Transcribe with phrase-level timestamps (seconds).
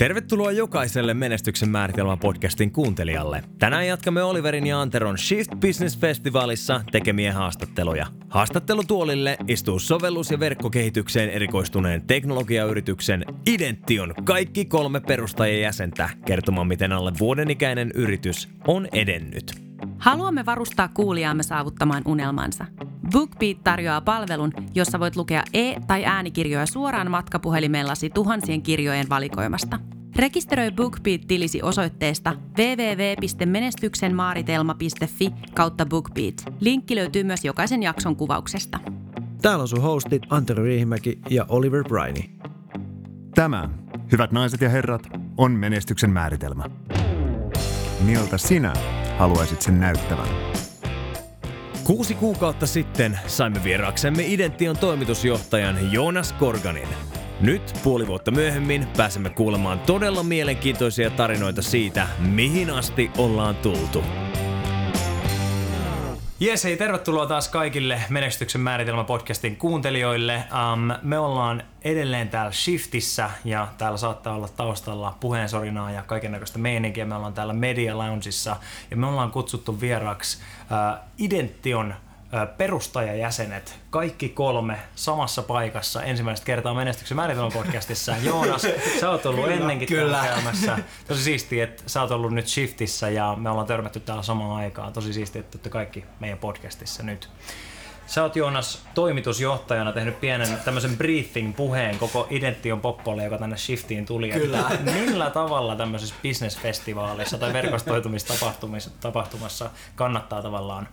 [0.00, 3.42] Tervetuloa jokaiselle Menestyksen määritelmä podcastin kuuntelijalle.
[3.58, 8.06] Tänään jatkamme Oliverin ja Anteron Shift Business Festivalissa tekemiä haastatteluja.
[8.28, 17.50] Haastattelutuolille istuu sovellus- ja verkkokehitykseen erikoistuneen teknologiayrityksen Idention kaikki kolme perustajajäsentä kertomaan, miten alle vuoden
[17.50, 19.69] ikäinen yritys on edennyt.
[20.00, 22.66] Haluamme varustaa kuulijaamme saavuttamaan unelmansa.
[23.12, 29.78] BookBeat tarjoaa palvelun, jossa voit lukea e- tai äänikirjoja suoraan matkapuhelimellasi tuhansien kirjojen valikoimasta.
[30.16, 36.34] Rekisteröi BookBeat-tilisi osoitteesta www.menestyksenmaaritelma.fi kautta BookBeat.
[36.60, 38.78] Linkki löytyy myös jokaisen jakson kuvauksesta.
[39.42, 42.22] Täällä on sun hostit Antero Riihimäki ja Oliver Briney.
[43.34, 43.68] Tämä,
[44.12, 45.02] hyvät naiset ja herrat,
[45.36, 46.64] on menestyksen määritelmä.
[48.00, 48.72] Miltä sinä
[49.20, 50.28] haluaisit sen näyttävän?
[51.84, 56.88] Kuusi kuukautta sitten saimme vieraaksemme Idention toimitusjohtajan Joonas Korganin.
[57.40, 64.04] Nyt, puoli vuotta myöhemmin, pääsemme kuulemaan todella mielenkiintoisia tarinoita siitä, mihin asti ollaan tultu.
[66.42, 70.34] Jes, hei, tervetuloa taas kaikille Menestyksen määritelmä podcastin kuuntelijoille.
[70.34, 76.58] Um, me ollaan edelleen täällä Shiftissä ja täällä saattaa olla taustalla puheensorinaa ja kaiken näköistä
[76.58, 77.04] meininkiä.
[77.04, 78.56] Me ollaan täällä Media Loungeissa
[78.90, 81.94] ja me ollaan kutsuttu vieraaksi uh, Idention
[82.56, 88.14] perustajajäsenet, kaikki kolme samassa paikassa ensimmäistä kertaa Menestyksen määritelmän podcastissa.
[88.22, 88.66] Joonas,
[89.00, 90.24] sä oot ollut kyllä, ennenkin kyllä.
[90.24, 90.78] käymässä.
[91.08, 94.92] Tosi siistiä, että sä oot ollut nyt Shiftissä ja me ollaan törmätty täällä samaan aikaan.
[94.92, 97.30] Tosi siistiä, että olette kaikki meidän podcastissa nyt.
[98.06, 104.30] Sä oot Joonas toimitusjohtajana tehnyt pienen tämmöisen briefing-puheen koko Idention poppolle, joka tänne Shiftiin tuli.
[104.30, 104.64] Kyllä.
[104.70, 110.88] Että millä tavalla tämmöisessä business-festivaalissa tai verkostoitumistapahtumassa kannattaa tavallaan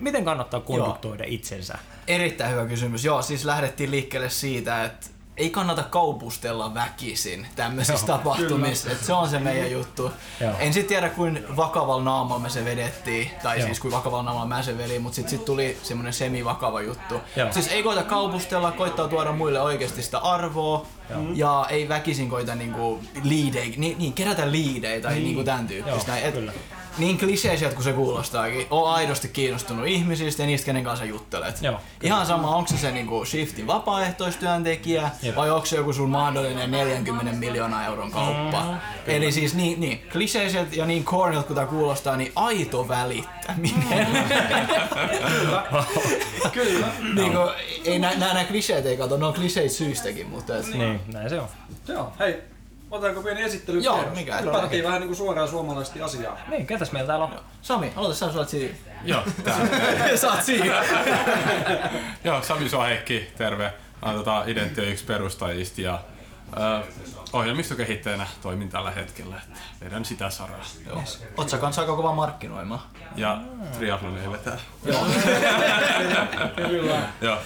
[0.00, 1.34] miten kannattaa konduktoida Joo.
[1.34, 1.78] itsensä?
[2.08, 3.04] Erittäin hyvä kysymys.
[3.04, 8.90] Joo, siis lähdettiin liikkeelle siitä, että ei kannata kaupustella väkisin tämmöisissä Joo, tapahtumissa.
[8.90, 10.12] Et se on se meidän juttu.
[10.40, 10.52] Joo.
[10.58, 13.66] En sitten tiedä, kuin vakavalla naamalla me se vedettiin, tai Joo.
[13.66, 17.20] siis kuin vakavalla naamalla mä se vedin, mutta sitten sit tuli semmoinen semi-vakava juttu.
[17.36, 17.52] Joo.
[17.52, 21.22] Siis ei koita kaupustella, koittaa tuoda muille oikeasti sitä arvoa, Joo.
[21.34, 25.24] ja ei väkisin koita niinku liidei, niin, niin kerätä liidejä tai niin.
[25.24, 26.18] niinku tämän tyyppistä.
[26.18, 26.28] Joo.
[26.28, 26.34] Et,
[26.98, 31.62] niin kliseiseltä kuin se kuulostaakin, on aidosti kiinnostunut ihmisistä ja niistä, kenen kanssa juttelet.
[31.62, 35.36] Joo, Ihan sama, onko se se niinku Shiftin vapaaehtoistyöntekijä Jep.
[35.36, 38.62] vai onko se joku sun mahdollinen 40 miljoonaa euron kauppa.
[38.62, 44.06] Mm, Eli siis niin, niin kliseiset ja niin cornilta kun tämä kuulostaa, niin aito välittäminen.
[45.32, 45.64] kyllä.
[46.52, 46.86] kyllä.
[47.14, 47.50] niin kuin,
[47.84, 50.56] ei nä, nämä kliseet ei kato, ne on kliseet syystäkin, mutta...
[50.56, 50.66] Et...
[50.66, 51.48] Niin, näin se on.
[51.88, 52.42] Joo, hei,
[52.90, 53.80] Otetaanko pieni esittely?
[53.80, 54.42] Joo, mikä?
[54.52, 56.38] Päätettiin vähän niinku suoraan suomalaisesti asiaa.
[56.48, 57.40] Niin, ketäs meillä täällä on?
[57.62, 58.74] Sami, aloita sä, sä olet siinä.
[59.04, 59.68] Joo, täällä.
[60.16, 60.84] sä oot siinä.
[62.24, 63.72] Joo, Sami Sohekki, terve.
[64.02, 65.98] Olen tota, Identio yksi perustajista ja
[66.44, 66.86] Uh,
[67.32, 70.60] ohjelmistokehittäjänä toimin tällä hetkellä, että vedän sitä saraa.
[70.86, 71.02] Joo.
[71.36, 72.80] Oot sä kanssa aika kova markkinoimaan?
[73.16, 73.40] Ja
[73.78, 74.58] triathlonia vetää.
[74.84, 75.06] Joo.
[77.20, 77.38] Joo.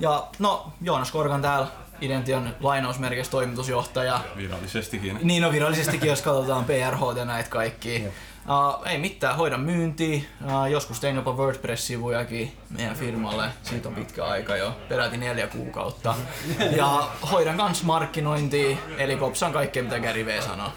[0.00, 1.66] Ja no, Joonas Korkan täällä
[2.00, 4.20] Idention lainausmerkissä toimitusjohtaja.
[4.36, 5.18] Virallisestikin.
[5.22, 8.04] Niin on virallisestikin, jos katsotaan PRH ja näitä kaikki.
[8.06, 10.20] Uh, ei mitään, hoidan myyntiä.
[10.44, 13.48] Uh, joskus tein jopa WordPress-sivujakin meidän firmalle.
[13.62, 16.14] Siitä on pitkä aika jo, peräti neljä kuukautta.
[16.76, 20.72] Ja hoidan kans markkinointia, eli kopsaan kaikkea mitä Gary V sanoo.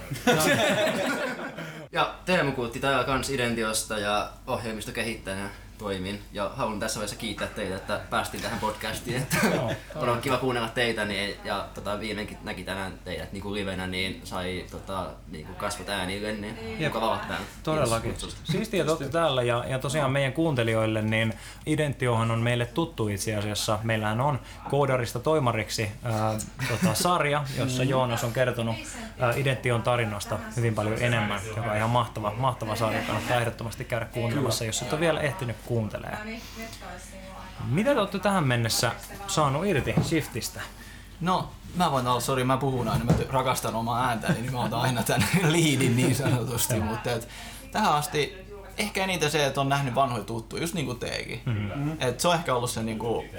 [1.91, 5.50] ja Teemu Kuutti täällä kans Identiosta ja ohjelmistokehittäjänä
[5.80, 6.22] toimin.
[6.34, 9.18] Ja haluan tässä vaiheessa kiittää teitä, että päästiin tähän podcastiin.
[9.18, 9.38] Että
[9.96, 13.88] on ollut kiva kuunnella teitä niin, ja tota, viimeinkin näki tänään teidät niin kuin livenä,
[13.88, 16.94] niin sai tota, niin kuin kasvot äänille, niin Jep.
[16.94, 17.46] mukava olla täällä.
[17.64, 18.16] Todellakin.
[18.44, 21.34] Siistiä, että olette täällä ja, ja tosiaan meidän kuuntelijoille, niin
[21.66, 23.80] Identiohan on meille tuttu itse asiassa.
[23.84, 26.36] Meillähän on koodarista toimariksi ää,
[26.68, 27.90] tota, sarja, jossa mm.
[27.90, 28.76] Joonas on kertonut
[29.20, 33.02] ää, Idention tarinasta hyvin paljon enemmän, joka on ihan mahtava, mahtava sarja.
[33.02, 36.18] Kannattaa ehdottomasti käydä kuuntelemassa, jos et ole vielä ehtinyt kuuntelee.
[36.18, 36.41] No niin,
[37.66, 38.91] Mitä te olette tähän mennessä
[39.28, 40.62] saanut irti Shiftistä?
[41.22, 44.81] No, mä voin olla, sori mä puhun aina, mä rakastan omaa ääntä, niin mä otan
[44.81, 47.27] aina tämän liidin niin sanotusti, mutta et,
[47.71, 48.49] tähän asti
[48.80, 51.42] ehkä eniten se, että on nähnyt vanhoja tuttuja, just niin kuin teekin.
[51.46, 51.92] Mm-hmm.
[52.00, 53.30] Et se on ehkä ollut se niin kuin,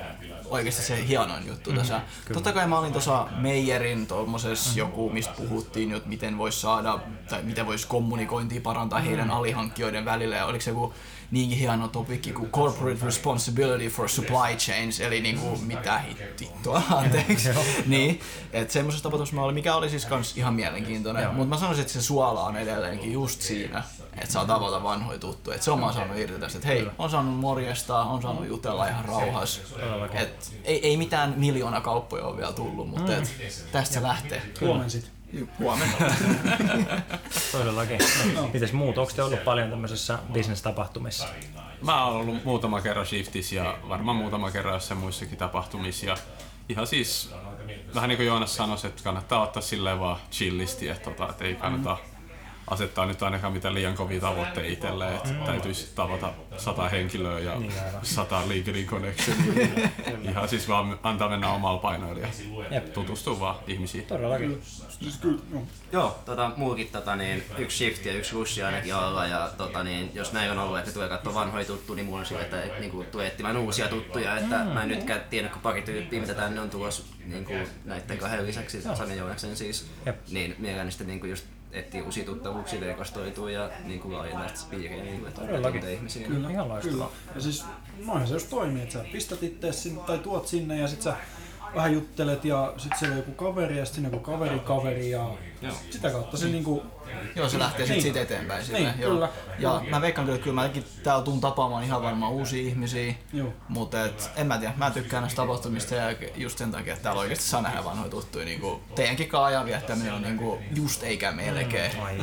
[0.44, 1.78] oikeasti se hienoin juttu mm-hmm.
[1.78, 2.00] tässä.
[2.32, 4.78] Totta kai mä olin tuossa Meijerin tuommoisessa mm-hmm.
[4.78, 6.98] joku, mistä puhuttiin, että miten voisi saada,
[7.28, 9.08] tai miten voisi kommunikointia parantaa mm-hmm.
[9.08, 10.36] heidän alihankkijoiden välillä.
[10.36, 10.94] Ja oliko se joku
[11.30, 15.98] niinkin hieno topikki kuin Corporate Responsibility for Supply Chains, eli niinku mitä
[16.40, 17.48] hittoa, anteeksi.
[17.86, 18.20] niin,
[18.52, 21.34] että semmoisessa tapahtumassa mä olin, mikä oli siis kans ihan mielenkiintoinen.
[21.34, 23.82] Mutta mä sanoisin, että se suola on edelleenkin just siinä,
[24.14, 25.54] että saa tavata vanhoja tuttuja.
[25.54, 28.86] Että se on mä saanut irti tästä, että hei, on saanut morjesta, on saanut jutella
[28.88, 29.60] ihan rauhassa.
[30.12, 33.34] Et ei, ei mitään miljoona kauppoja ole vielä tullut, mutta et,
[33.72, 34.42] tästä se lähtee.
[34.60, 35.10] Huomensit.
[35.58, 35.94] Huomenna.
[37.52, 37.98] Todellakin.
[38.52, 38.98] Mites muut?
[38.98, 41.28] Onko te ollut paljon tämmöisessä business-tapahtumissa?
[41.82, 46.06] Mä oon ollut muutama kerran Shiftissä ja varmaan muutama kerran jossain muissakin tapahtumissa.
[46.06, 46.16] Ja
[46.68, 47.30] ihan siis,
[47.94, 51.54] vähän niin kuin Joonas sanoi, että kannattaa ottaa silleen vaan chillisti, että, tota, että ei
[51.54, 51.96] kannata
[52.66, 55.44] asettaa nyt ainakaan mitään liian kovia tavoitteita itselleen, että mm.
[55.44, 57.72] täytyisi tavata sata henkilöä ja niin,
[58.02, 59.68] sata LinkedIn connectionia.
[60.30, 62.26] Ihan siis vaan antaa mennä omalla painoilla
[62.70, 64.04] ja tutustua vaan ihmisiin.
[64.04, 64.62] Todellakin.
[65.92, 70.10] Joo, tota, muukin tota, niin, yksi shift ja yksi rushi ainakin olla ja tota, niin,
[70.14, 72.80] jos näin on ollut, että tulee katsoa vanhoja tuttuja, niin mulla on sillä, että et,
[72.80, 74.70] niin kuin, tulee etsimään uusia tuttuja, että mm.
[74.70, 78.46] mä en nytkään tiedä, kun pari tyyppiä, mitä tänne on tulossa niin kuin, näiden kahden
[78.46, 80.16] lisäksi, Sami Joonaksen siis, Jep.
[80.30, 84.70] niin mielelläni sitten niin kuin just etsii uusia tuttavuuksia, verkostoituu ja niin kuin laajentaa sitä
[84.70, 85.28] piiriä, niin kuin,
[85.74, 86.26] että ihmisiä.
[86.26, 87.08] Kyllä, ihan loistavaa.
[87.08, 87.34] Kyllä.
[87.34, 87.64] Ja siis
[88.06, 91.16] noinhan se just toimii, että sä pistät itse sinne tai tuot sinne ja sit sä
[91.74, 95.34] vähän juttelet ja sit siellä on joku kaveri ja sit sinne joku kaveri kaveri ja
[95.62, 95.74] Joo.
[95.90, 96.82] sitä kautta se niinku...
[97.36, 98.02] Joo, se lähtee niin.
[98.02, 98.64] siitä eteenpäin.
[98.64, 98.78] Sille.
[98.78, 99.12] Niin, Joo.
[99.12, 99.28] kyllä.
[99.58, 103.14] Ja mä veikkaan kyllä, että kyllä mäkin täällä tuun tapaamaan ihan varmaan uusia ihmisiä.
[103.32, 103.52] Joo.
[103.68, 107.20] Mutta et, en mä tiedä, mä tykkään näistä tapahtumista ja just sen takia, että täällä
[107.20, 108.44] oikeasti saa nähdä vanhoja tuttuja.
[108.44, 112.00] Niin kuin teidänkin kanssa ajan viettäminen on niin kuin just eikä melkein.
[112.00, 112.18] Ai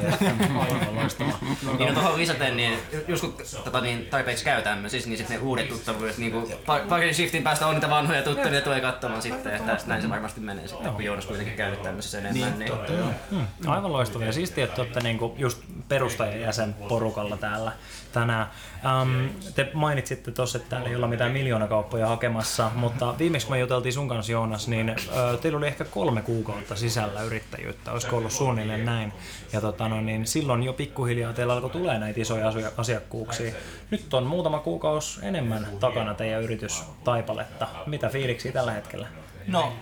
[0.60, 1.39] aivan loistavaa.
[1.78, 5.44] Niin no tuohon lisäten, niin just kun tota, niin, tarpeeksi käy tämmöisissä, niin sitten ne
[5.44, 6.54] uudet tuttavuudet, niin kuin
[6.89, 10.42] parin shiftin päästä on niitä vanhoja tuttuja, ne tulee katsomaan sitten, että näin se varmasti
[10.42, 12.60] menee sitten, kun Joonas kuitenkin käy tämmöisessä enemmän.
[12.60, 13.10] Niin, Totta, joo.
[13.30, 14.28] Hmm, aivan loistavaa.
[14.28, 17.71] Ja siistiä, että olette niinku just perustajajäsen porukalla täällä
[18.13, 18.47] tänään.
[19.01, 23.59] Um, te mainitsitte tuossa, että täällä ei olla mitään miljoonakauppoja hakemassa, mutta viimeksi kun me
[23.59, 28.31] juteltiin sun kanssa Joonas, niin ö, teillä oli ehkä kolme kuukautta sisällä yrittäjyyttä, olisiko ollut
[28.31, 29.13] suunnilleen näin.
[29.53, 33.53] Ja tota, no, niin silloin jo pikkuhiljaa teillä alkoi tulee näitä isoja asia- asiakkuuksia.
[33.91, 37.68] Nyt on muutama kuukausi enemmän takana teidän yritystaipaletta.
[37.85, 39.07] Mitä fiiliksiä tällä hetkellä?
[39.48, 39.74] No,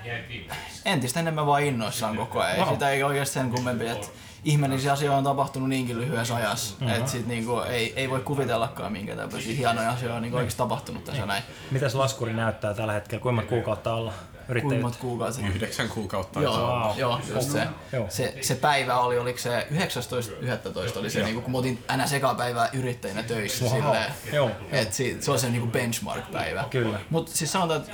[0.86, 2.60] entistä enemmän vaan innoissaan koko ajan.
[2.60, 2.74] Wow.
[2.74, 4.08] Sitä ei oikeasti sen kummempi, että
[4.44, 6.76] ihmeellisiä asioita on tapahtunut niinkin lyhyessä ajassa.
[6.80, 6.96] Mm-hmm.
[6.96, 11.04] Että sit niinku ei, ei voi kuvitellakaan minkä tämmöisiä hienoja asioita on niinku oikeasti tapahtunut
[11.04, 11.44] tässä näin.
[11.72, 13.22] Mitäs laskuri näyttää tällä hetkellä?
[13.22, 14.14] Kuinka kuukautta olla
[14.48, 14.82] yrittäjyyttä?
[14.82, 15.42] Kuinka kuukausi?
[15.42, 16.42] Yhdeksän kuukautta.
[16.42, 16.98] Joo, Wow.
[17.00, 17.68] joo, just se.
[17.94, 18.06] Joo.
[18.10, 18.34] se.
[18.42, 21.00] Se päivä oli, oliko se 19.11.
[21.00, 23.66] oli se, niinku, kun mä otin aina sekapäivää yrittäjänä töissä.
[23.66, 23.74] Wow.
[23.74, 24.52] Silleen, Joo.
[24.72, 26.64] et si, se on se niinku benchmark-päivä.
[26.70, 27.00] Kyllä.
[27.10, 27.92] Mutta siis sanotaan, että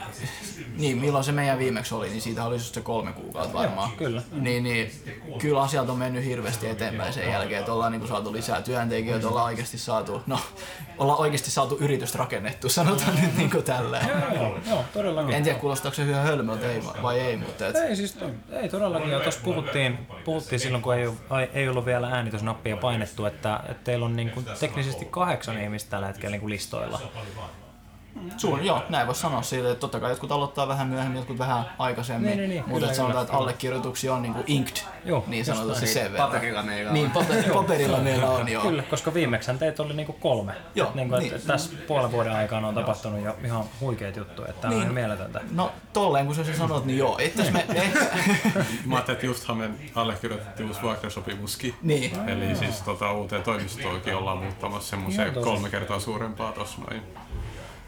[0.77, 3.89] niin, milloin se meidän viimeksi oli, niin siitä oli just se kolme kuukautta varmaan.
[3.89, 4.21] Joo, kyllä.
[4.31, 4.91] Niin, niin,
[5.39, 9.45] kyllä asiat on mennyt hirveästi eteenpäin sen jälkeen, että ollaan niinku saatu lisää työntekijöitä, ollaan
[9.45, 10.39] oikeasti saatu, no,
[10.97, 14.07] ollaan oikeasti saatu yritystä rakennettu, sanotaan nyt niinku tälleen.
[14.35, 15.35] Joo, joo, todellakin.
[15.35, 18.17] En tiedä, kuulostaako se hyvä hölmöltä ei, vai ei, mutta et, Ei siis,
[18.51, 19.11] ei todellakin.
[19.11, 21.09] Ja tuossa puhuttiin, puhuttiin silloin, kun ei,
[21.53, 26.07] ei ollut vielä äänitysnappia painettu, että, että teillä on niin kuin teknisesti kahdeksan ihmistä tällä
[26.07, 27.01] hetkellä niin kuin listoilla.
[28.37, 31.65] Suun, joo, näin voisi sanoa siitä, että totta kai jotkut aloittaa vähän myöhemmin, jotkut vähän
[31.79, 35.45] aikaisemmin, Niin, niin, niin, mutta kyllä, et sanotaan, että allekirjoituksia on niinku inked, Joo, niin
[35.45, 35.93] sanotusti näin.
[35.93, 36.27] sen verran.
[36.31, 36.93] Paperilla meillä on.
[36.93, 38.63] Niin, paper, paperilla meillä on joo.
[38.63, 40.53] Kyllä, koska viimeksi teitä oli niin kuin kolme.
[40.75, 41.35] Joo, Et niin kuin, niin.
[41.35, 44.83] että tässä puolen vuoden aikana on tapahtunut jo ihan huikeat juttuja, että tämä on Niin.
[44.83, 45.41] ihan mieletöntä.
[45.51, 47.17] No tolleen kun sä sen sanot, niin joo.
[47.21, 47.99] Itse me ehkä...
[48.85, 51.75] Mä ajattelin, että justhan me allekirjoitettiin uusi vuokrasopimuskin.
[51.81, 52.29] niin.
[52.29, 57.03] Eli siis tota, uuteen toimistoonkin ollaan muuttamassa semmoiseen kolme kertaa suurempaa tuossa noin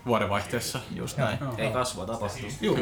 [0.05, 0.79] vuodenvaihteessa.
[0.95, 1.37] Just näin.
[1.57, 2.49] Ei kasvua tapahtuu.
[2.61, 2.77] Juu.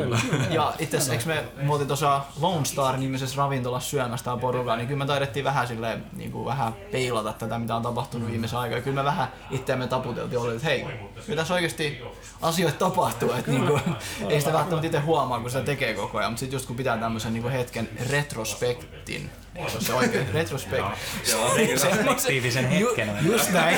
[0.49, 1.25] Ja itse asiassa, eikö
[1.55, 5.67] me, me oltiin tuossa Lone Star-nimisessä ravintolassa syömässä tää porukalla, niin kyllä me taidettiin vähän
[5.67, 8.77] silleen, niin kuin vähän peilata tätä, mitä on tapahtunut viimeisen aikaa.
[8.77, 10.85] Ja kyllä me vähän itseämme taputeltiin, oli, että hei,
[11.25, 12.01] kyllä tässä oikeasti
[12.41, 13.81] asioita tapahtuu, että niin kuin,
[14.29, 16.97] ei sitä välttämättä itse huomaa, kun sitä tekee koko ajan, mutta sitten just kun pitää
[16.97, 20.33] tämmöisen niin kuin hetken retrospektin, eikö se se oikein?
[20.33, 20.83] Retrospekt.
[21.57, 23.17] Retrospektiivisen hetken.
[23.21, 23.77] Ju, just näin.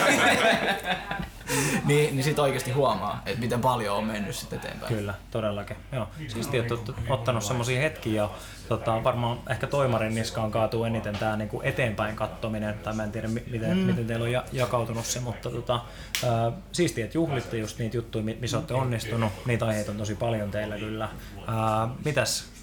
[1.85, 4.95] niin, niin sit oikeasti huomaa, että miten paljon on mennyt sitten eteenpäin.
[4.95, 5.77] Kyllä, todellakin.
[5.91, 6.07] Joo.
[6.27, 8.29] Siistiä, että olette ottanut semmoisia hetkiä ja
[8.69, 13.27] tota, varmaan ehkä toimarin niskaan kaatuu eniten tämä niinku eteenpäin kattominen, tai mä en tiedä
[13.27, 13.83] mi- miten, mm.
[13.83, 15.81] miten teillä on ja, jakautunut se, mutta tota,
[16.25, 19.31] ää, siistiä, että juhlitte just niitä juttuja, mi- missä olette onnistunut.
[19.45, 21.09] Niitä aiheita on tosi paljon teillä kyllä.
[21.47, 22.53] Ää, mitäs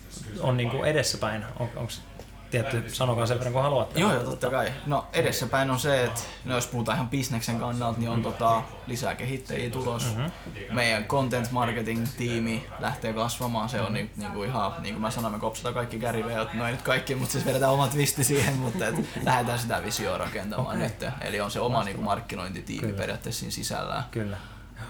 [0.40, 1.44] on niinku edessäpäin?
[1.58, 2.02] On, onks,
[2.50, 4.00] tietty, sanokaa sen verran kun haluatte.
[4.00, 4.72] Joo, joo, totta kai.
[4.86, 9.14] No edessäpäin on se, että no, jos puhutaan ihan bisneksen kannalta, niin on tota, lisää
[9.14, 10.04] kehittäjiä tulos.
[10.04, 10.30] Mm-hmm.
[10.74, 13.68] Meidän content marketing tiimi lähtee kasvamaan.
[13.68, 16.66] Se on niin, niin kuin ihan, niin kuin mä sanoin, me kopsataan kaikki kärivejät, no
[16.66, 20.76] ei nyt kaikki, mutta siis vedetään omat twisti siihen, mutta et, lähdetään sitä visioa rakentamaan
[20.76, 20.78] okay.
[20.78, 21.12] nyt.
[21.20, 22.96] Eli on se oma niin kuin markkinointitiimi Kyllä.
[22.96, 24.04] periaatteessa siinä sisällään.
[24.10, 24.36] Kyllä.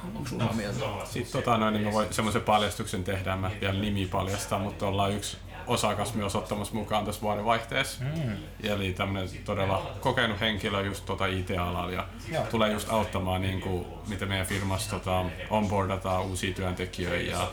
[0.05, 0.79] Onko sulla samaa mieltä?
[1.05, 4.87] Sitten tota, noin, niin me voi semmoisen paljastuksen tehdä, en mä vielä nimi paljastaa, mutta
[4.87, 5.37] ollaan yksi
[5.71, 8.05] osakas myös ottamassa mukaan tässä vuodenvaihteessa.
[8.05, 8.37] Mm.
[8.63, 12.45] Eli tämmöinen todella kokenut henkilö just tota IT-alalla ja Joo.
[12.51, 17.51] tulee just auttamaan, niin kuin, miten meidän firmassa tota, onboardataan uusia työntekijöitä ja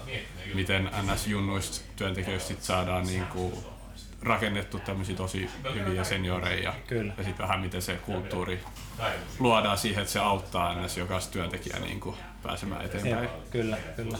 [0.54, 3.54] miten NS-junnuista työntekijöistä sit saadaan niin kuin,
[4.22, 6.74] rakennettu tämmöisiä tosi hyviä senioreja.
[6.88, 7.14] Kyllä.
[7.18, 8.60] Ja sitten vähän miten se kulttuuri
[9.40, 13.30] luodaan siihen, että se auttaa aina jokaista työntekijää niin kuin pääsemään eteenpäin.
[13.52, 14.18] Kyllä, kyllä.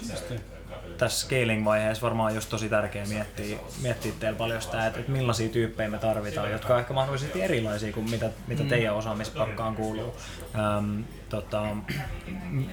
[0.98, 5.90] Tässä scaling-vaiheessa varmaan just tosi tärkeää miettiä, miettiä teillä paljon sitä, että, että millaisia tyyppejä
[5.90, 10.16] me tarvitaan, jotka on ehkä mahdollisesti erilaisia kuin mitä, mitä teidän osaamispakkaan kuuluu.
[10.56, 11.64] Ähm, tota,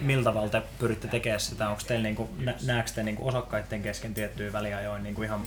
[0.01, 1.69] miltä tavalla te pyritte tekemään sitä?
[1.69, 5.41] Onko teillä niinku, nä- te niinku osakkaiden kesken tiettyjä väliajoin niinku ihan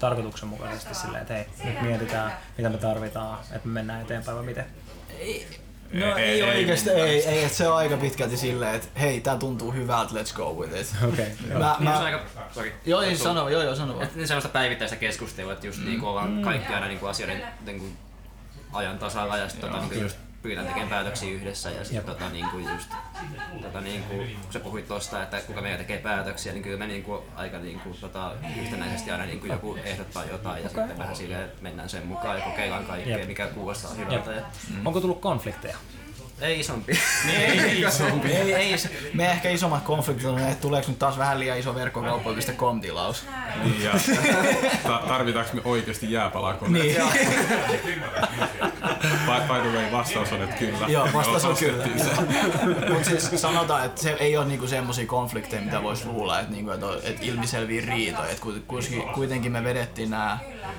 [0.00, 4.66] tarkoituksenmukaisesti silleen, että hei, nyt mietitään, mitä me tarvitaan, että me mennään eteenpäin vai miten?
[5.92, 9.36] No ei, ei, oikeesti, ei, ei, et se on aika pitkälti silleen, että hei, tää
[9.36, 10.94] tuntuu hyvältä, let's go with it.
[11.08, 12.20] Okei, okay, Mä, Niin se on mä, aika,
[12.54, 12.72] sorry.
[12.86, 14.04] joo, ei sano, joo, joo, sano vaan.
[14.04, 15.84] Et niin sellaista päivittäistä keskustelua, että just mm.
[15.84, 17.86] niinku ollaan kaikki aina niinku asioiden niinku
[18.72, 22.58] ajan tasalla ja sitten tota, niinku just pyritään tekemään päätöksiä yhdessä ja sitten tota, niinku
[22.58, 22.90] just,
[23.62, 27.24] tota, niinku, kun sä puhuit tosta, että kuka meidän tekee päätöksiä, niin kyllä me niinku,
[27.36, 32.06] aika niinku, tota, yhtenäisesti aina niinku joku ehdottaa jotain ja sitten vähän silleen mennään sen
[32.06, 33.28] mukaan ja kokeillaan kaikkea, Jep.
[33.28, 34.32] mikä kuulostaa hyvältä.
[34.32, 34.42] Ja,
[34.84, 35.76] Onko tullut konflikteja?
[36.40, 36.92] Ei isompi.
[37.38, 38.28] Ei, isompi.
[38.32, 38.76] ei, ei,
[39.14, 43.24] me ehkä isommat konfliktit on, että tuleeko nyt taas vähän liian iso verkkokauppa.com tilaus.
[43.64, 43.90] Niin, ja
[44.82, 46.84] ta- tarvitaanko me oikeasti jääpalakoneet?
[46.84, 46.96] Niin,
[49.26, 50.86] By, by the way, vastaus on, että kyllä.
[50.88, 51.86] joo, vastaus on kyllä.
[52.94, 56.70] Mutta siis sanotaan, että se ei ole niinku semmoisia konflikteja, mitä voisi luulla, että, niinku,
[56.70, 58.28] että, on- että ilmiselviä riitoja.
[58.30, 60.38] Et ku- kuitenkin- kuitenkin me vedettiin nämä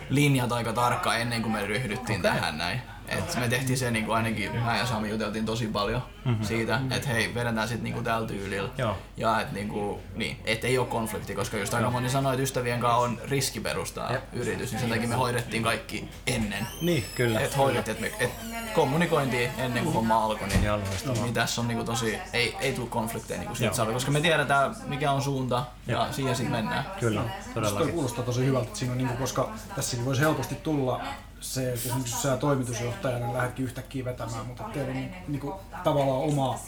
[0.10, 2.32] linjat aika tarkkaan ennen kuin me ryhdyttiin okay.
[2.32, 2.82] tähän näin.
[3.12, 6.46] Et me tehtiin se niinku ainakin, mä ja Sami juteltiin tosi paljon mm-hmm.
[6.46, 8.70] siitä, että hei, vedetään sitten niinku tällä tyylillä.
[8.78, 8.98] Joo.
[9.18, 12.80] Ja että niinku, niin, et ei ole konflikti, koska just aika moni sanoi, että ystävien
[12.80, 16.68] kanssa on riski perustaa yritys, niin sen takia me hoidettiin kaikki ennen.
[16.82, 17.40] Niin, kyllä.
[17.40, 18.32] Et hoidettiin, että me, et
[18.74, 21.24] kommunikointi ennen kuin homma alkoi, niin, Joo, loistavaa.
[21.24, 24.76] niin tässä on niinku tosi, ei, ei tule konflikteja niinku siitä saada, koska me tiedetään
[24.88, 26.86] mikä on suunta ja siihen sitten mennään.
[27.00, 27.94] Kyllä, toi todellakin.
[27.94, 31.02] kuulostaa tosi hyvältä, että siinä on, niinku, koska tässäkin voisi helposti tulla
[31.42, 36.60] se, että esimerkiksi sä toimitusjohtajana lähdetkin yhtäkkiä vetämään, mutta teillä on niinku, tavallaan omaa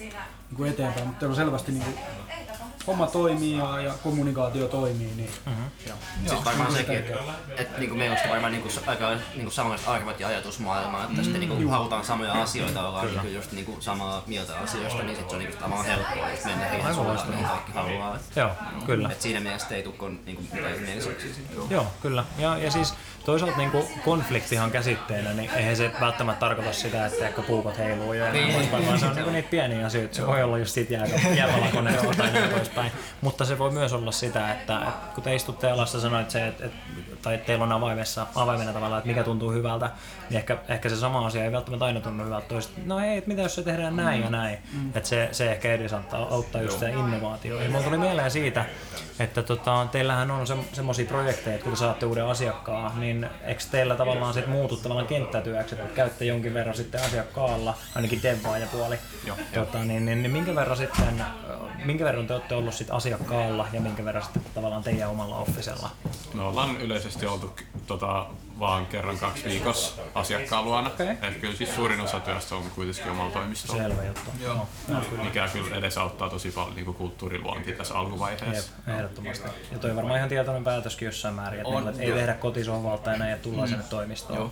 [0.50, 1.92] niinku eteenpäin, mutta teillä on selvästi niinku,
[2.88, 5.30] homma toimii ja, ja kommunikaatio toimii, niin
[6.20, 7.13] Sitten varmaan sekin, että
[7.58, 11.70] et, niinku meillä on varmaan niinku, aika niinku, samanlaiset arvot ja ajatusmaailma, että sitten niinku,
[11.70, 15.58] halutaan samoja asioita, ollaan niinku, just niinku, samaa mieltä asioista, niin sitten se on niinku,
[15.58, 18.16] tavallaan helppoa just mennä siihen suuntaan, mihin kaikki haluaa.
[18.16, 18.50] Et, Joo,
[18.86, 19.10] kyllä.
[19.12, 21.32] et siinä mielessä ei tule niinku, mitään mielisyyksiä.
[21.70, 22.25] Joo, kyllä.
[22.38, 22.94] Ja, ja siis
[23.25, 28.13] toisaalta niin kuin konfliktihan käsitteenä, niin eihän se välttämättä tarkoita sitä, että ehkä puukot heiluu
[28.13, 30.16] jo enää poispäin, vaan se on niin niitä pieniä asioita.
[30.16, 33.03] Se voi olla just siitä jää, jääpalakoneesta tai näin poispäin.
[33.22, 36.65] Mutta se voi myös olla sitä, että, että kun te istutte alassa sanoit se, että,
[36.65, 36.77] että
[37.22, 39.89] tai että teillä on avaimessa, avaimena tavallaan, että mikä tuntuu hyvältä,
[40.30, 42.74] niin ehkä, ehkä se sama asia ei välttämättä aina tunnu hyvältä toista.
[42.86, 44.58] No hei, että mitä jos se tehdään näin ja näin.
[44.96, 47.63] Että se, se ehkä edesauttaa auttaa just sitä innovaatioon.
[47.63, 48.65] Ja mulla tuli mieleen siitä,
[49.20, 53.63] että tota, teillähän on se, semmoisia projekteja, että kun te saatte uuden asiakkaan, niin eikö
[53.72, 59.38] teillä tavallaan sit muutu tavallaan kenttätyöksi, että käytte jonkin verran sitten asiakkaalla, ainakin devaajapuoli, Joo,
[59.53, 61.25] tota, niin, niin, niin, minkä verran sitten,
[61.86, 65.89] minkä verran te olette ollut sit asiakkaalla ja minkä verran sitten tavallaan teidän omalla offisella?
[66.34, 67.53] Me ollaan yleisesti oltu
[67.88, 68.25] tota,
[68.63, 70.89] vaan kerran kaksi viikossa asiakkaan luona.
[70.89, 71.08] Okei.
[71.08, 73.84] Et kyllä siis suurin osa työstä on kuitenkin omalla toimistolla.
[73.84, 74.32] Selvä juttu.
[74.41, 74.67] Joo.
[75.24, 78.72] Mikä kyllä edesauttaa tosi paljon niin kulttuuriluontia tässä alkuvaiheessa.
[78.88, 79.48] Jep, ehdottomasti.
[79.72, 83.29] Ja toi varmaan ihan tietoinen päätöskin jossain määrin, että, On, on, ei tehdä kotisohvalta enää
[83.29, 84.39] ja tullaan sinne toimistoon.
[84.39, 84.51] Joo.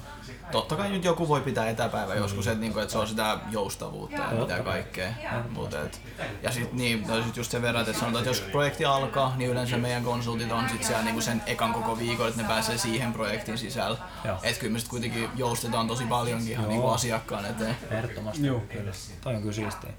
[0.52, 4.22] Totta kai nyt joku voi pitää etäpäivä joskus, että, niinku, että se on sitä joustavuutta
[4.22, 5.14] ja mitä kaikkea.
[5.50, 6.02] Mut, et,
[6.44, 9.50] ja sitten niin, no sit just sen verran, että sanotaan, että jos projekti alkaa, niin
[9.50, 13.14] yleensä meidän konsultit on sit siellä niinku sen ekan koko viikon, että ne pääsee siihen
[13.14, 13.98] projektin sisällä.
[14.26, 14.38] Joo.
[14.44, 17.78] Että kyllä me kuitenkin joustetaan tosi paljonkin ihan niinku asiakkaan eteen.
[17.92, 18.48] Ehdottomasti.
[18.48, 18.60] Joo.
[18.60, 18.92] Kyllä.
[19.22, 19.90] Toi on kyllä siistiä.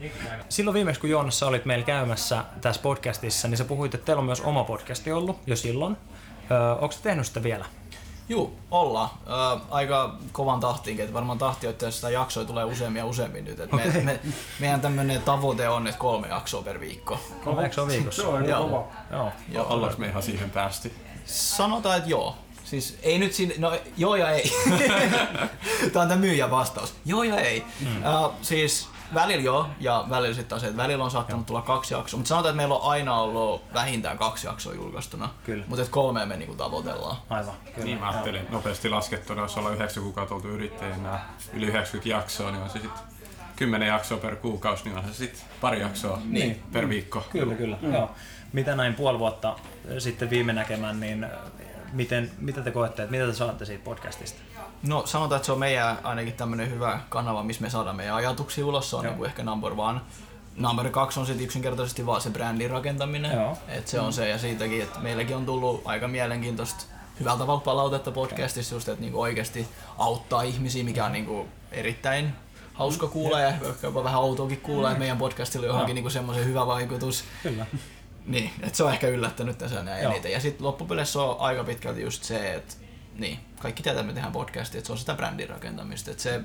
[0.48, 4.20] Silloin viimeksi, kun Joonassa sä olit meillä käymässä tässä podcastissa, niin sä puhuit, että teillä
[4.20, 5.96] on myös oma podcasti ollut jo silloin.
[6.50, 7.64] Öö, onko te tehnyt sitä vielä?
[8.28, 9.08] Juu, ollaan.
[9.26, 13.60] Ö, aika kovan tahtiin, että varmaan tahti, että sitä jaksoja tulee useammin ja useammin nyt.
[13.60, 14.20] Et me, me,
[14.60, 17.20] meidän tämmöinen tavoite on, että kolme jaksoa per viikko.
[17.44, 18.22] Kolme jaksoa viikossa?
[18.22, 18.84] se on aika kova.
[19.10, 19.32] Joo.
[19.48, 19.66] Joo.
[19.68, 20.92] Ollaanko me ihan siihen päästy?
[21.26, 22.36] Sanotaan, että joo.
[22.72, 24.52] Siis ei nyt sinne, no joo ja ei.
[25.92, 26.94] Tämä on tämä myyjän vastaus.
[27.04, 27.64] Joo ja ei.
[27.80, 27.96] Mm.
[27.96, 32.18] Uh, siis välillä joo ja välillä sitten taas, että välillä on saattanut tulla kaksi jaksoa.
[32.18, 35.28] Mutta sanotaan, että meillä on aina ollut vähintään kaksi jaksoa julkaistuna.
[35.44, 35.64] Kyllä.
[35.68, 37.16] Mutta kolmea me niinku tavoitellaan.
[37.30, 37.54] Aivan.
[37.74, 37.84] Kyllä.
[37.84, 41.20] Niin mä ajattelin nopeasti laskettuna, jos ollaan 9 kuukautta oltu yrittäjänä
[41.52, 43.02] yli 90 jaksoa, niin on se sitten
[43.56, 46.62] 10 jaksoa per kuukausi, niin on se sitten pari jaksoa Niin.
[46.72, 47.24] per viikko.
[47.30, 47.76] Kyllä, kyllä.
[47.82, 47.94] Mm.
[47.94, 48.10] Joo.
[48.52, 49.56] Mitä näin puoli vuotta
[49.98, 51.26] sitten viime näkemään, niin
[51.92, 54.40] miten, mitä te koette, että mitä te saatte siitä podcastista?
[54.82, 58.66] No sanotaan, että se on meidän ainakin tämmöinen hyvä kanava, missä me saadaan meidän ajatuksia
[58.66, 58.90] ulos.
[58.90, 59.10] Se on Joo.
[59.10, 60.00] niinku ehkä number one.
[60.56, 63.32] Number kaksi on sitten yksinkertaisesti vaan se brändin rakentaminen.
[63.32, 63.58] Joo.
[63.68, 66.84] Et se on se ja siitäkin, että meilläkin on tullut aika mielenkiintoista
[67.20, 69.68] hyvällä tavalla palautetta podcastissa just, että niinku oikeasti
[69.98, 72.32] auttaa ihmisiä, mikä on niinku erittäin
[72.72, 76.44] hauska kuulla ja ehkä jopa vähän outoakin kuulla, että meidän podcastilla on johonkin niinku semmoisen
[76.44, 77.24] hyvä vaikutus.
[77.42, 77.66] Kyllä.
[78.26, 80.12] Niin, että se on ehkä yllättänyt tässä näin Joo.
[80.12, 80.32] eniten.
[80.32, 82.74] Ja sitten loppupeleissä on aika pitkälti just se, että
[83.18, 86.10] niin, kaikki tietää, että me tehdään podcastia, että se on sitä brändin rakentamista.
[86.10, 86.40] Että se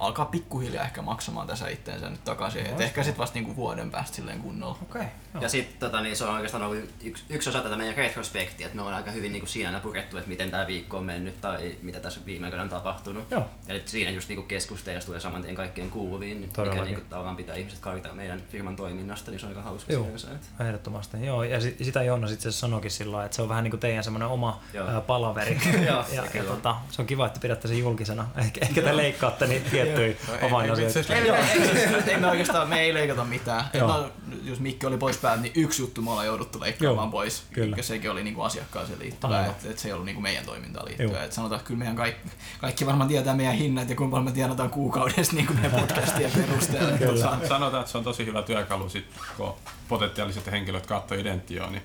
[0.00, 2.66] alkaa pikkuhiljaa ehkä maksamaan tässä itteensä nyt takaisin.
[2.66, 4.78] Et ehkä sitten vasta niinku vuoden päästä silleen kunnolla.
[4.82, 5.02] Okei.
[5.40, 8.76] Ja sitten tota, niin se on oikeastaan ollut yksi, yksi osa tätä meidän retrospektiä, että
[8.76, 11.76] me on aika hyvin niin kuin siinä purettu, että miten tämä viikko on mennyt tai
[11.82, 13.30] mitä tässä viime aikoina on tapahtunut.
[13.30, 13.46] Joo.
[13.68, 16.84] Eli siinä just niin keskustelussa tulee saman tien kaikkien kuuluviin, mikä Todellakin.
[16.84, 20.04] niin kuin, tavallaan pitää ihmiset karita meidän firman toiminnasta, niin se on aika hauska Joo.
[20.04, 21.42] sinänsä, että- Ehdottomasti, joo.
[21.44, 24.28] Ja si- sitä Jonna sitten sanoikin sillä että se on vähän niin kuin teidän semmoinen
[24.28, 25.00] oma Joo.
[25.00, 25.58] palaveri.
[25.86, 28.26] Joo, ja, ja tota, se on kiva, että pidätte sen julkisena.
[28.44, 31.14] Ehkä, ehkä te leikkaatte niitä tiettyjä avainasioita.
[31.14, 33.64] Ei, me, ei, ei me oikeastaan, me ei leikata mitään.
[33.80, 34.10] No,
[34.44, 37.42] jos Mikki oli pois päältä, niin yksi juttu me ollaan jouduttu leikkaamaan Joo, pois.
[37.52, 37.76] kyllä.
[37.76, 41.24] Ja sekin oli niinku asiakkaaseen liittyvä, että et se ei ollut niinku meidän toimintaan liittyvä.
[41.24, 42.28] Et sanotaan, että kyllä meidän kaikki,
[42.58, 47.48] kaikki varmaan tietää meidän hinnat ja kuinka paljon me tienataan kuukaudessa niinku meidän podcastien perusteella.
[47.48, 49.06] Sanotaan, että se on tosi hyvä työkalu, sit,
[49.36, 49.54] kun
[49.88, 51.82] potentiaaliset henkilöt katsoo identioa, niin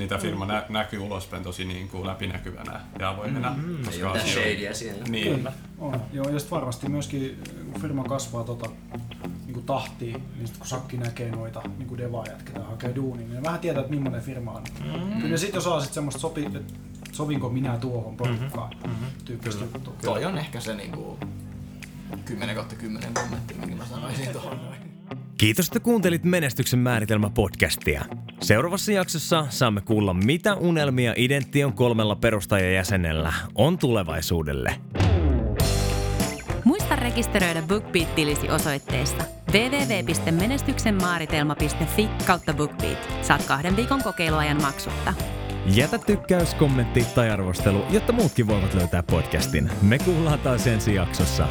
[0.00, 3.54] niitä firma nä- näkyy ulospäin tosi niin kuin läpinäkyvänä ja avoimena.
[3.56, 5.04] Mm, Ei ole mitään shadyä siellä.
[5.04, 5.52] Niin, Kyllä.
[5.78, 6.02] On.
[6.12, 7.38] Joo, ja sitten varmasti myöskin,
[7.72, 8.70] kun firma kasvaa tota,
[9.44, 13.26] niin kuin tahtiin, niin sit kun Sakki näkee noita niin kuin devaajat, ketä hakee duunia,
[13.26, 14.62] niin ne vähän tietää, että millainen firma on.
[14.84, 15.12] Mm-hmm.
[15.16, 16.60] Kyllä ne sitten osaa sit semmoista sopi, että
[17.12, 19.06] sovinko minä tuohon porukkaan mm-hmm.
[19.24, 19.94] tyyppistä juttua.
[20.02, 21.18] toi on ehkä se niinku
[22.24, 24.79] 10 kautta 10 kommentti, minkä mä sanoisin tuohon noin.
[25.40, 28.04] Kiitos, että kuuntelit Menestyksen määritelmä podcastia.
[28.40, 34.74] Seuraavassa jaksossa saamme kuulla, mitä unelmia Idention kolmella perustajajäsenellä on tulevaisuudelle.
[36.64, 43.08] Muista rekisteröidä BookBeat-tilisi osoitteessa www.menestyksenmaaritelma.fi kautta BookBeat.
[43.22, 45.14] Saat kahden viikon kokeiluajan maksutta.
[45.74, 49.70] Jätä tykkäys, kommentti tai arvostelu, jotta muutkin voivat löytää podcastin.
[49.82, 51.48] Me kuullaan taas ensi jaksossa.